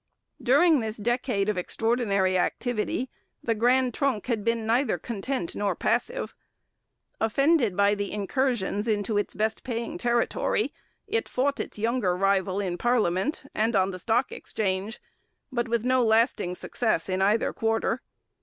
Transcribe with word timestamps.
During 0.41 0.79
this 0.79 0.97
decade 0.97 1.47
of 1.47 1.59
extraordinary 1.59 2.35
activity 2.35 3.11
the 3.43 3.53
Grand 3.53 3.93
Trunk 3.93 4.25
had 4.25 4.43
been 4.43 4.65
neither 4.65 4.97
content 4.97 5.53
nor 5.55 5.75
passive. 5.75 6.33
Offended 7.19 7.77
by 7.77 7.93
the 7.93 8.11
incursions 8.11 8.87
into 8.87 9.15
its 9.19 9.35
best 9.35 9.63
paying 9.63 9.99
territory, 9.99 10.73
it 11.05 11.29
fought 11.29 11.59
its 11.59 11.77
younger 11.77 12.17
rival 12.17 12.59
in 12.59 12.79
parliament 12.79 13.43
and 13.53 13.75
on 13.75 13.91
the 13.91 13.99
stock 13.99 14.31
exchange, 14.31 14.99
but 15.51 15.67
with 15.67 15.85
no 15.85 16.03
lasting 16.03 16.55
success 16.55 17.07
in 17.07 17.21
either 17.21 17.53
quarter. 17.53 18.01